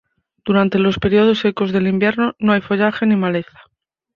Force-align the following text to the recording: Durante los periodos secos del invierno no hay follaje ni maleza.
Durante 0.43 0.79
los 0.79 0.97
periodos 0.97 1.37
secos 1.37 1.71
del 1.71 1.85
invierno 1.85 2.33
no 2.39 2.53
hay 2.53 2.61
follaje 2.61 3.05
ni 3.05 3.15
maleza. 3.15 3.59